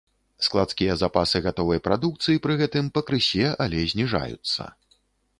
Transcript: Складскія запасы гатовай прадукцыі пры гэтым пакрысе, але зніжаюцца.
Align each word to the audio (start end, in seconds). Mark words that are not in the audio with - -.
Складскія 0.45 0.93
запасы 1.01 1.41
гатовай 1.47 1.81
прадукцыі 1.87 2.41
пры 2.45 2.53
гэтым 2.61 2.85
пакрысе, 2.95 3.45
але 3.67 3.83
зніжаюцца. 3.93 4.63